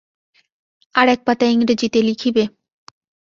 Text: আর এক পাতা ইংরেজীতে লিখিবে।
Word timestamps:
আর 0.95 1.07
এক 1.07 1.19
পাতা 1.27 1.45
ইংরেজীতে 1.45 1.99
লিখিবে। 2.01 2.43